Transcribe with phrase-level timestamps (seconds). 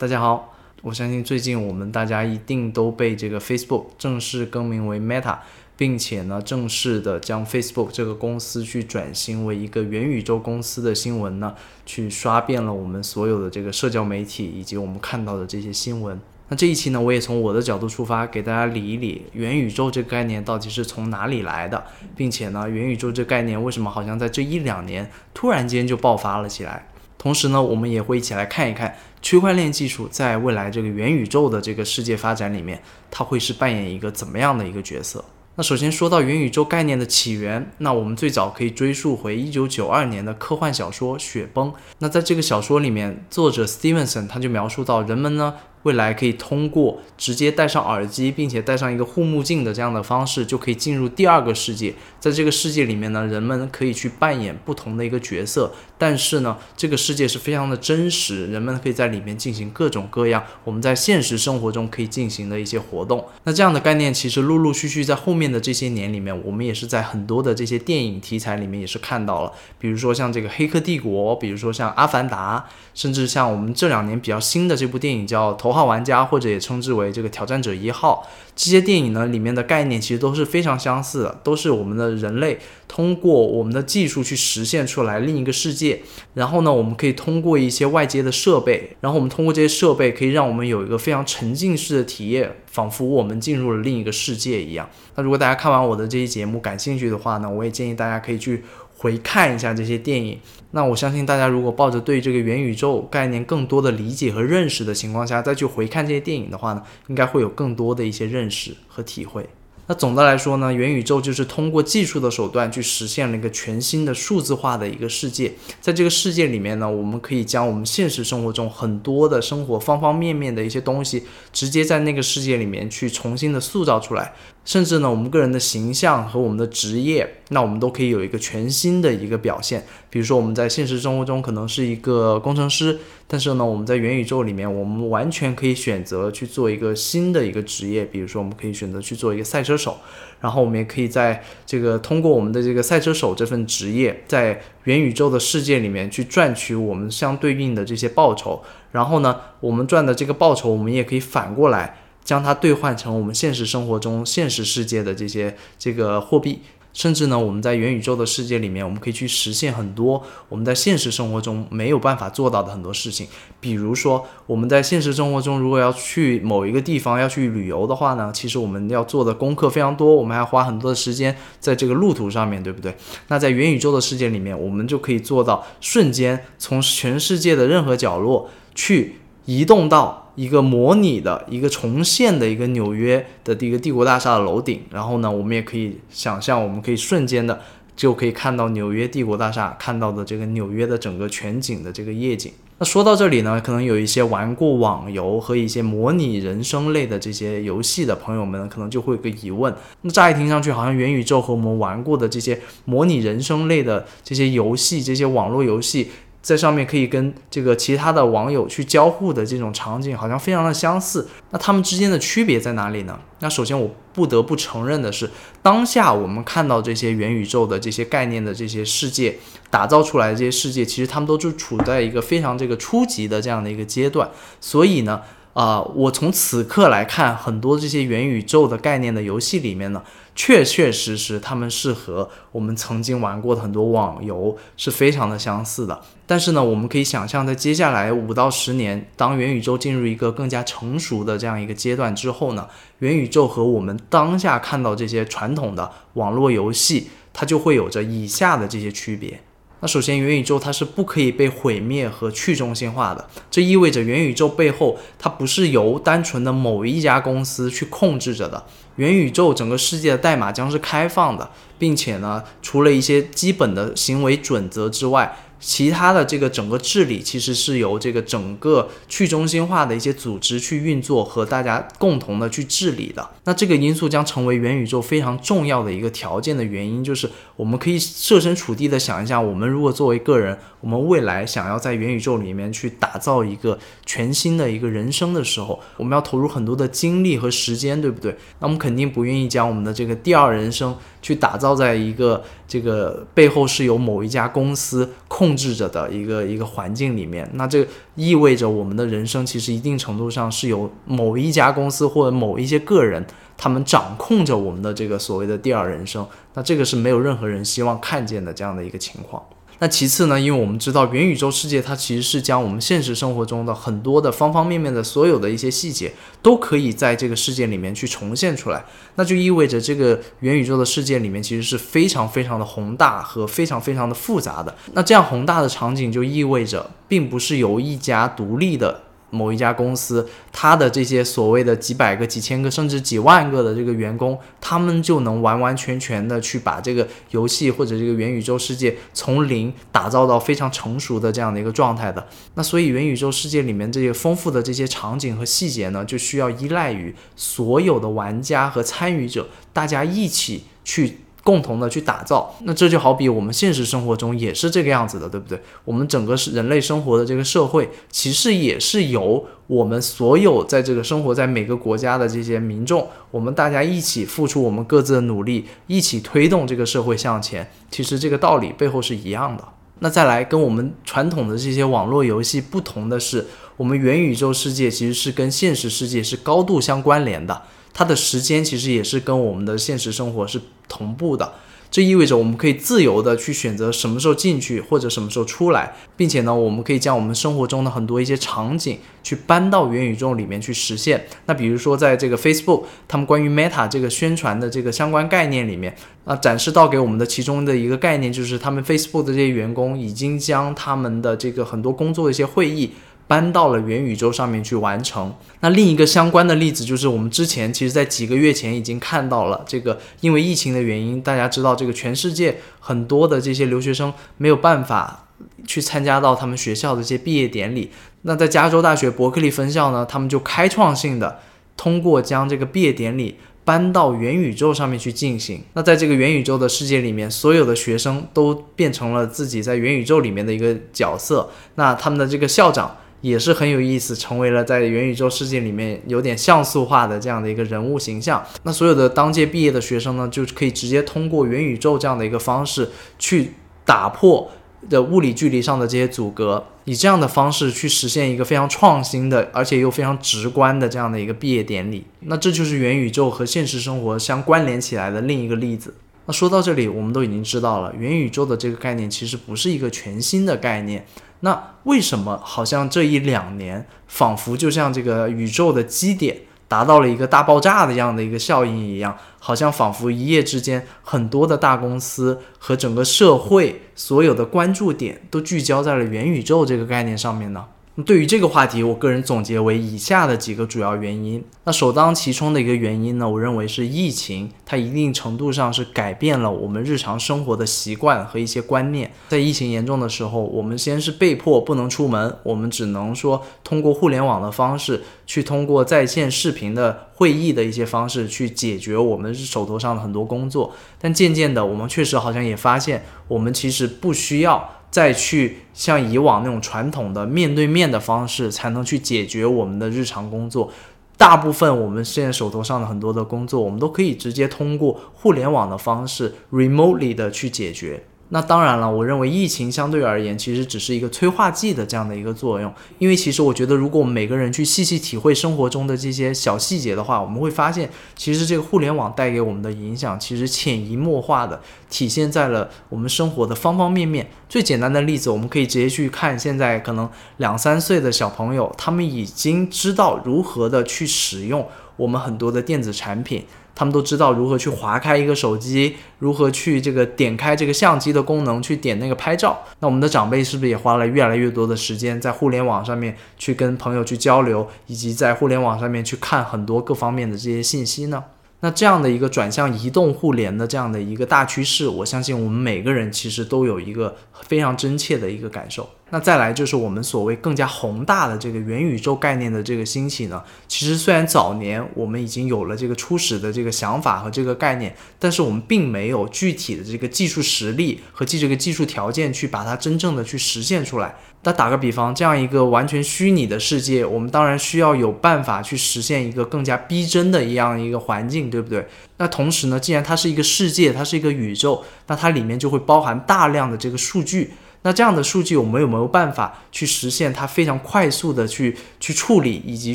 [0.00, 5.36] 大家好，我相信最近我们大家一定都被这个 Facebook 正式更名为 Meta，
[5.76, 16.18] 并且呢正式的将 Facebook 这个公司去转型为一个元宇宙公司的新闻呢，去刷遍了我们所有的这个社交媒体以及我们看到的这些新闻。
[16.48, 21.84] 那这一期呢，我也从我的角度出发，给大家理一理元宇宙这个概念到底是从哪里来的，
[22.16, 26.86] 并且呢，元宇宙这概念为什么好像在这一两年突然间就爆发了起来？
[27.20, 35.22] 同时呢，我们也会一起来看一看区块链技术在未来这个元宇宙的这个世界发展里面，它会是扮演一个怎么样的一个角色？
[35.56, 41.70] 那首先说到元宇宙概念的起源，那我们最早可以追溯回一九九二年的科幻小说《雪崩》。
[41.98, 45.54] 那在这个小说里面，作者 Stevenson 他就描述到，人们呢。
[45.82, 51.94] 未来可以通过直接戴上耳机，并且戴上一个护目镜的这样的方式，就可以进入第二个世界。
[52.18, 63.24] 在这个世界里面呢，人们可以去扮演不同的一个角色，但是呢，这个世界是非常的真实，人们可以在里面进行各种各样我们在现实生活中可以进行的一些活动。
[63.44, 78.26] 那这样的概念其实陆陆续续在后面的这些年里面，我们也是在很多的这些电影题材里面也是看到了，比如说像这个《黑客帝国》，比如说像《阿凡达》，甚至像我们这两年比较新的这部电影叫《头号玩家》，或者也称之为这个《挑战者一号》。
[78.56, 86.02] 这些电影呢里面的概念其实都是非常相似的，都是我们的人类通过我们的技术去实现出来另一个世界。
[86.34, 94.88] 然后呢，我们可以通过一些外接的设备，然后我们通过这些设备可以让我们有一个非常沉浸式的体验，仿佛我们进入了另一个世界一样。
[95.14, 98.62] 那如果大家看完我的这期节目感兴趣的话呢，我也建议大家可以去。
[99.00, 100.38] 回看一下这些电影，
[100.72, 109.48] 那我相信大家如果抱着对这个元宇宙概念更多的理解和认识的情况下，再去回看这些电影的话呢，应该会有更多的一些认识和体会。
[109.86, 115.50] 那总的来说呢，元宇宙就是通过技术的手段去实现了一个全新的数字化的一个世界。
[115.80, 124.34] 在这个世界里面呢，我们可以将我们现实生活中很多的生活方方面面的一些东西，直接在那个世界里面去重新的塑造出来。
[124.62, 129.84] 甚至呢，我们个人的形象和我们的职业，那我们都可以有一个全新的一个表现。
[130.10, 138.04] 比如说，我们在现实生活中可能是一个工程师，但是呢，我们在元宇宙里面，我们完全可以选择去做一个新的一个职业。
[138.04, 139.96] 比如说，我们可以选择去做一个赛车手，
[140.40, 148.62] 然后我们也可以在这个通过我们的这个赛车手这份职业，在元宇宙的世界里面去赚取我们相对应的这些报酬。
[148.92, 151.96] 然后呢，我们赚的这个报酬，我们也可以反过来。
[152.30, 156.60] 将它兑换成我们现实生活中、现实世界的这些这个货币，
[156.92, 163.26] 甚至呢，我们在元宇宙的世界里面，我们可以去实现很多我们在现实生活中没有办法做到的很多事情。
[163.58, 172.94] 比如说，我们在现实生活中如果要去某一个地方要去旅游的话呢，其实我们要做的功课非常多，我们还要花很多的时间在这个路途上面对不对？
[173.26, 180.19] 那在元宇宙的世界里面，我们就可以做到瞬间从全世界的任何角落去移动到。
[180.36, 187.60] 一个模拟的一个重现的一个纽约的一个帝国大厦的楼顶，然后呢，我们也可以想象，我们可以瞬间的
[187.96, 192.52] 就可以看到纽约帝国大厦看到的这个纽约的整个全景的这个夜景。
[192.78, 206.08] 那说到这里呢，可能有一些玩过网游和一些模拟人生类的这些游戏的朋友们，可能就会有个疑问：那乍一听上去，好像元宇宙和我们玩过的这些模拟人生类的这些游戏，这些网络游戏。
[206.42, 211.28] 在上面可以跟这个其他的网友去交互的这种场景，好像非常的相似。
[211.50, 213.18] 那他们之间的区别在哪里呢？
[213.40, 215.30] 那首先我不得不承认的是，
[215.62, 219.38] 当下我们看到这些元宇宙的这些概念的这些世界
[219.70, 224.28] 打造出来的这些世界，其实他们都是处在一个非常这个初级的这样的一个阶段。
[224.60, 225.20] 所以呢。
[225.52, 230.00] 啊，我从此刻来看，很多这些元宇宙的概念的游戏里面呢，
[230.36, 236.00] 确确实实他们是和我们曾经玩过的很多网游是非常的相似的。
[236.24, 242.68] 但是呢，我们可以想象，在接下来五到十年，当元宇宙进入一个更加成熟的这样一个阶段之后呢，
[243.00, 249.40] 元宇宙和我们当下看到这些传统的网络游戏，它就会有着以下的这些区别。
[249.82, 258.62] 那首先，元宇宙它是不可以被毁灭和去中心化的，这意味着元宇宙背后它不是由单纯的某一家公司去控制着的。
[258.96, 265.36] 元宇宙整个世界的代码将是开放的，并且呢，除了一些基本的行为准则之外。
[265.60, 273.28] 其他的这个整个治理其实是由这个整个去中心化的一些组织去运作和大家共同的去治理的。
[273.44, 288.34] 那这个因素将成为元宇宙非常重要的一个条件的原因，就是我们可以设身处地的想一下，我们如果作为个人，我们未来想要在元宇宙里面去打造一个全新的一个人生的时候，我们要投入很多的精力和时间，对不对？
[288.60, 297.48] 那我们肯定不愿意将我们的这个第二人生去打造在一个这个背后是由某一家公司控制着的一个一个环境里面。
[297.54, 303.24] 那这意味着我们的人生其实一定程度上是由某一家公司或者某一些个人
[303.56, 306.26] 他们掌控着我们的这个所谓的第二人生。
[306.54, 309.42] 那这个是没有任何人希望看见的这样的一个情况。
[309.80, 316.12] 那其次呢，因为我们知道元宇宙世界它其实是将我们现实生活中的很多的方方面面的所有的一些细节
[316.42, 318.84] 都可以在这个世界里面去重现出来，
[319.14, 324.76] 那就意味着这个元宇宙的世界里面其实是非常非常的宏大和非常非常的复杂的。
[324.92, 329.00] 那这样宏大的场景就意味着，并不是由一家独立的。
[329.30, 342.26] 某一家公司，它的这些所谓的几百个、几千个，甚至几万个的这个员工，他们就能完完全全的去把这个游戏或者这个元宇宙世界从零打造到非常成熟的这样的一个状态的。
[342.54, 351.18] 那所以元宇宙世界里面这些丰富的这些场景和细节呢，就需要依赖于所有的玩家和参与者，大家一起去。
[351.50, 355.60] 共同的去打造，那这就好比我们现实生活中也是这个样子的，对不对？
[355.84, 367.68] 我们整个是人类生活的这个社会，其实也是由我们所有在这个生活在每个国家的这些民众，我们大家一起付出我们各自的努力，一起推动这个社会向前。
[367.90, 369.64] 其实这个道理背后是一样的。
[369.98, 373.44] 那再来跟我们传统的这些网络游戏不同的是，
[373.76, 377.60] 我们元宇宙世界其实是跟现实世界是高度相关联的。
[378.00, 380.58] 它的时间其实也是跟我们的现实生活是
[380.88, 381.52] 同步的，
[381.90, 391.26] 这意味着我们可以自由的去选择什么时候进去或者什么时候出来，并且呢，我们可以将我们生活中的很多一些场景去搬到元宇宙里面去实现。
[391.44, 395.94] 那比如说，在这个 Facebook 他们关于 Meta 这个宣传的这个相关概念里面，
[396.24, 402.92] 啊，展示到给我们的其中的一个概念就是，他们 Facebook 的这些员工已经将他们的这个很多工作的一些会议。
[403.30, 405.32] 搬到了元宇宙上面去完成。
[405.60, 415.28] 那另一个相关的例子就是，我们之前其实，在几个月前已经看到了这个，因为疫情的原因，大家知道这个全世界很多的这些留学生没有办法
[415.64, 417.92] 去参加到他们学校的这些毕业典礼。
[418.22, 421.38] 那在加州大学伯克利分校呢，他们就开创性的
[421.76, 425.62] 通过将这个毕业典礼搬到元宇宙上面去进行。
[425.74, 431.48] 那在这个元宇宙的世界里面，所有的学生都变成了自己在元宇宙里面的一个角色。
[431.76, 432.96] 那他们的这个校长。
[433.20, 438.44] 也是很有意思，成为了在元宇宙世界里面有点像素化的这样的一个人物形象。
[438.62, 443.52] 那所有的当届毕业的学生呢，就可以直接通过元宇宙这样的一个方式去
[443.84, 444.50] 打破
[444.88, 452.06] 的物理距离上的这些阻隔，以这样的方式去实现一个非常创新的，而且又非常直观的这样的一个毕业典礼。
[452.20, 455.94] 那这就是元宇宙和现实生活相关联起来的另一个例子。
[456.24, 461.04] 那说到这里，我们都已经知道了，元宇宙的这个概念其实不是一个全新的概念。
[461.40, 466.36] 那为什么好像这一两年，仿佛就像这个宇宙的基点
[466.68, 477.64] 达到了一个大爆炸的样的一个效应一样，好像仿佛一夜之间，很多的大公司和整个社会所有的关注点都聚焦在了元宇宙这个概念上面呢？
[478.04, 481.42] 对于这个话题，我个人总结为以下的几个主要原因。
[481.64, 489.10] 那首当其冲的一个原因呢，我认为是疫情，它一定程度上是改变了我们日常生活的习惯和一些观念。
[489.28, 500.72] 在疫情严重的时候，我们先是被迫不能出门，我们只能说通过互联网的方式，去通过在线视频的会议的一些方式去解决我们手头上的很多工作。
[501.00, 504.76] 但渐渐的，我们确实好像也发现，我们其实不需要。
[504.90, 510.72] 再去像以往那种传统的面对面的方式，才能去解决我们的日常工作。
[511.16, 518.04] 大部分我们现在手头上的很多的工作，我们都可以直接通过互联网的方式，remotely 的去解决。
[518.32, 534.30] 那当然了，我认为疫情相对而言其实只是一个催化剂的这样的一个作用，因为其实我觉得，如果我们每个人去细细体会生活中的这些小细节的话，我们会发现，其实这个互联网带给我们的影响，其实潜移默化的体现在了我们生活的方方面面。
[534.48, 543.44] 最简单的例子，我们可以直接去看，现在可能两三岁的小朋友，他们已经知道如何的去使用我们很多的电子产品。
[543.74, 549.62] 他们都知道如何去划开一个手机，如何去这个点开这个相机的功能，去点那个拍照。
[549.80, 558.24] 那我们的长辈是不是也花了越来越多的时间在互联网上面去跟朋友去交流，以及在互联网上面去看很多各方面的这些信息呢？
[558.62, 564.14] 那这样的一个转向移动互联的这样的一个大趋势，我相信我们每个人其实都有一个
[564.46, 565.88] 非常真切的一个感受。
[566.12, 581.14] 那再来就是我们所谓更加宏大的这个元宇宙概念的这个兴起呢，其实虽然早年我们已经有了这个初始的这个想法和这个概念，但是我们并没有具体的这个技术实力和这个技术条件去把它真正的去实现出来。
[581.42, 588.86] 那打个比方，这样一个完全虚拟的世界，我们当然需要有办法去实现一个更加逼真的一样一个环境，对不对？
[589.16, 594.50] 那同时呢，既然它是一个世界，它是一个宇宙，那它里面就会包含大量的这个数据。
[594.82, 599.94] 那这样的数据，我们有没有办法去实现它非常快速的去去处理以及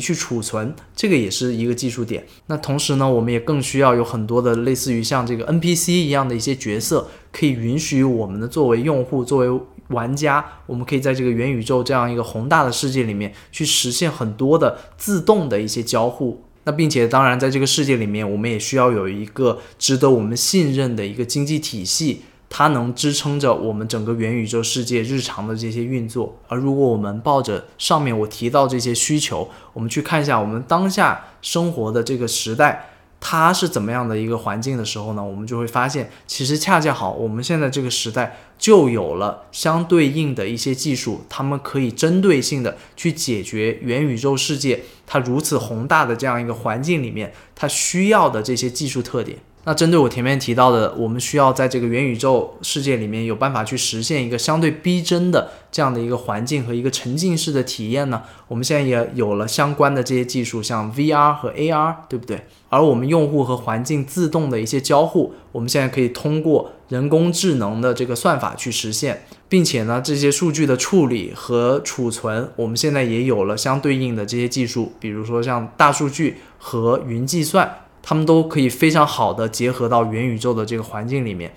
[0.00, 0.72] 去储存？
[0.94, 2.24] 这个也是一个技术点。
[2.46, 16.44] 那同时呢，我们也更需要有很多的类似于像这个 NPC 一样的一些角色，可以允许我们的作为用户、作为玩家，我们可以在这个元宇宙这样一个宏大的世界里面去实现很多的自动的一些交互。
[16.62, 22.22] 那并且当然，在这个世界里面，我们也需要有一个值得我们信任的一个经济体系。
[22.48, 35.24] 它能支撑着我们整个元宇宙世界日常的这些运作，而如果我们抱着上面我提到这些需求，我们去看一下我们当下生活的这个时代，它是怎么样的一个环境的时候呢？
[35.24, 49.38] 我们就会发现，其实恰恰好，我们现在这个时代就有了相对应的一些技术，他们可以针对性的去解决元宇宙世界它如此宏大的这样一个环境里面它需要的这些技术特点。
[49.68, 58.22] 那针对我前面提到的，我们需要在这个元宇宙世界里面有办法去实现一个相对逼真的这样的一个环境和一个沉浸式的体验呢？
[58.46, 62.46] 我们现在也有了相关的这些技术，像 VR 和 AR，对不对？
[62.68, 77.80] 而我们用户和环境自动的一些交互，我们现在可以通过人工智能的这个算法去实现，并且呢，这些数据的处理和储存，我们现在也有了相对应的这些技术，比如说像大数据和云计算。
[78.08, 81.52] 他们都可以非常好的结合到元宇宙的这个环境里面，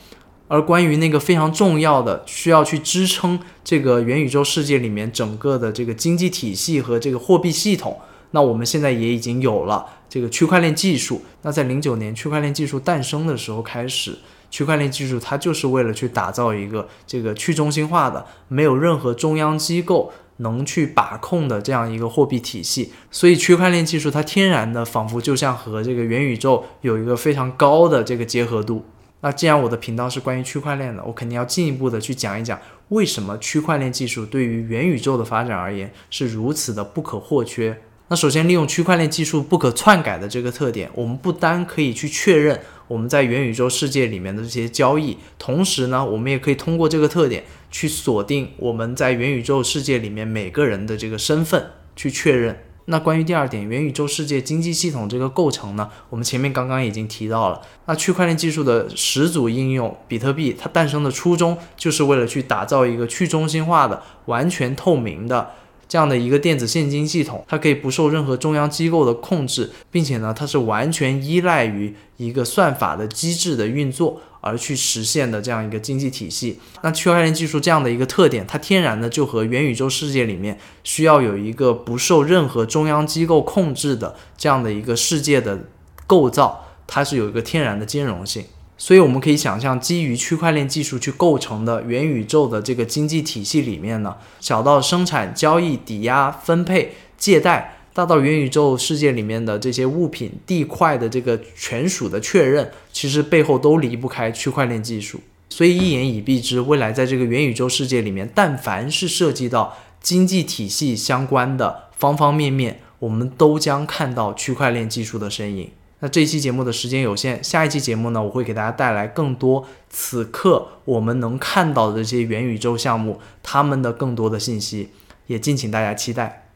[0.48, 8.00] 而关于那个非常重要的需要去支撑这个元宇宙世界里面整个的这个经济体系和这个货币系统，
[8.32, 11.22] 那我们现在也已经有了这个区块链技术。
[11.44, 14.18] 那在零九年区块链技术诞生的时候开始，
[14.50, 20.12] 区块链技术它就是为了去打造一个这个去中心化的，没有任何中央机构。
[20.40, 28.86] 能去把控的这样一个货币体系，所以区块链技术它天然的仿佛就像和这个元宇宙有一个非常高的这个结合度。
[29.22, 37.82] 那既然我的频道是关于区块链的，我肯定要进一步的去讲一讲为什么区块链技术对于元宇宙的发展而言是如此的不可或缺。
[38.08, 42.60] 那首先利用区块链技术不可篡改的这个特点，我们不单可以去确认。
[42.88, 52.58] 我们在元宇宙世界里面的这些交易，同时呢，我们也可以通过这个特点去锁定我们在元宇宙世界里面每个人的这个身份，去确认。
[52.86, 57.62] 那关于第二点，元宇宙世界经济系统这个构成呢，我们前面刚刚已经提到了。
[57.86, 65.52] 那区块链技术的始祖应用比特币，它诞生的初衷就是为了去打造一个去中心化的、完全透明的。
[65.88, 76.60] 这样的一个电子现金系统，它可以不受任何中央机构的控制，并且呢，它是完全依赖于一个算法的机制的运作而去实现的这样一个经济体系。
[76.82, 85.68] 那区块链技术这样的一个特点，它天然的就和元宇宙世界里面需要有一个不受任何中央机构控制的这样的一个世界的
[86.08, 88.46] 构造，它是有一个天然的兼容性。
[88.82, 105.20] 所以我们可以想象，基于区块链技术去构成的元宇宙的这个经济体系里面呢，小到生产、交易、抵押、分配、借贷，大到元宇宙世界里面的这些物品、地块的这个权属的确认，其实背后都离不开区块链技术。
[105.50, 115.70] 所以一言以蔽之，未来在这个元宇宙世界里面，但凡是涉及到经济体系相关的方方面面，我们都将看到区块链技术的身影。
[116.00, 124.92] 那这一期节目的时间有限，下一期节目呢，我会给大家带来更多此刻我们能看到的这些元宇宙项目，他们的更多的信息，
[125.28, 126.49] 也敬请大家期待。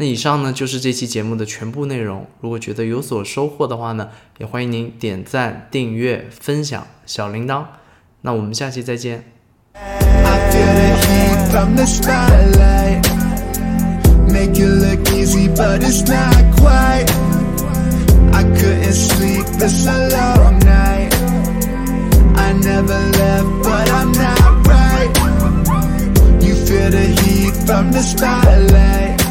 [0.00, 2.24] 那以上呢就是这期节目的全部内容。
[2.40, 7.64] 如果觉得有所收获的话呢，也欢迎您点赞、订阅、分享小铃铛。
[8.22, 9.24] 那我们下期再见。
[27.68, 29.27] From the spotlight